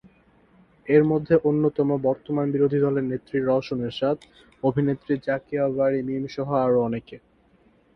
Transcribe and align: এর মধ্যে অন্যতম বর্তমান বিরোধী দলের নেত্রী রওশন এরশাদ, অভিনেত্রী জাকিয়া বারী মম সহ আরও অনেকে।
এর 0.87 1.03
মধ্যে 1.03 1.35
অন্যতম 1.43 1.89
বর্তমান 2.07 2.45
বিরোধী 2.51 2.79
দলের 2.79 3.05
নেত্রী 3.05 3.37
রওশন 3.39 3.79
এরশাদ, 3.81 4.17
অভিনেত্রী 4.63 5.13
জাকিয়া 5.27 5.63
বারী 5.77 5.99
মম 6.07 6.23
সহ 6.35 6.49
আরও 6.65 6.79
অনেকে। 6.83 7.17